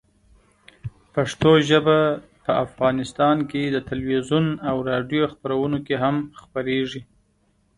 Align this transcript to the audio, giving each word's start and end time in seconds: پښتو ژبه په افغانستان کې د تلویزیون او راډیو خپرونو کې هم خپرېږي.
پښتو 1.13 1.51
ژبه 1.69 1.99
په 2.43 2.51
افغانستان 2.65 3.37
کې 3.51 3.63
د 3.65 3.77
تلویزیون 3.89 4.45
او 4.69 4.77
راډیو 4.89 5.23
خپرونو 5.33 5.77
کې 5.85 5.95
هم 6.03 6.15
خپرېږي. 6.41 7.01